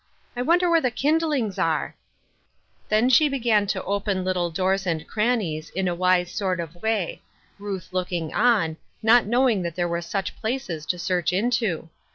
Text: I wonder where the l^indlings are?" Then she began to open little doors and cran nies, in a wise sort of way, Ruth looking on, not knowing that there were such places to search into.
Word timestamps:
I 0.35 0.41
wonder 0.41 0.67
where 0.67 0.81
the 0.81 0.89
l^indlings 0.89 1.61
are?" 1.63 1.93
Then 2.89 3.07
she 3.07 3.29
began 3.29 3.67
to 3.67 3.83
open 3.83 4.23
little 4.23 4.49
doors 4.49 4.87
and 4.87 5.07
cran 5.07 5.37
nies, 5.41 5.69
in 5.75 5.87
a 5.87 5.93
wise 5.93 6.31
sort 6.31 6.59
of 6.59 6.81
way, 6.81 7.21
Ruth 7.59 7.89
looking 7.91 8.33
on, 8.33 8.77
not 9.03 9.27
knowing 9.27 9.61
that 9.61 9.75
there 9.75 9.87
were 9.87 10.01
such 10.01 10.35
places 10.37 10.87
to 10.87 10.97
search 10.97 11.31
into. 11.31 11.87